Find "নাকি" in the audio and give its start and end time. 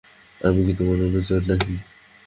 1.49-1.73